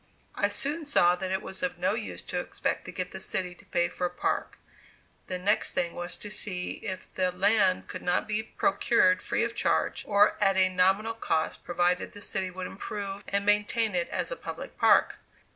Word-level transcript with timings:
I 0.33 0.47
soon 0.47 0.83
saw 0.83 1.13
that 1.15 1.29
it 1.31 1.43
was 1.43 1.61
of 1.61 1.77
no 1.77 1.93
use 1.93 2.23
to 2.23 2.39
expect 2.39 2.85
to 2.85 2.91
get 2.91 3.11
the 3.11 3.19
city 3.19 3.53
to 3.53 3.65
pay 3.67 3.87
for 3.87 4.05
a 4.05 4.09
park. 4.09 4.57
The 5.27 5.37
next 5.37 5.73
thing 5.73 5.93
was 5.93 6.17
to 6.17 6.31
see 6.31 6.77
if 6.81 7.13
the 7.13 7.31
land 7.31 7.87
could 7.87 8.01
not 8.01 8.27
be 8.27 8.41
procured 8.41 9.21
free 9.21 9.43
of 9.43 9.53
charge, 9.53 10.03
or 10.07 10.37
at 10.43 10.57
a 10.57 10.69
nominal 10.69 11.13
cost, 11.13 11.63
provided 11.63 12.13
the 12.13 12.21
city 12.23 12.49
would 12.49 12.65
improve 12.65 13.23
and 13.27 13.45
maintain 13.45 13.93
it 13.93 14.09
as 14.09 14.31
a 14.31 14.35
public 14.35 14.75
park. 14.75 15.17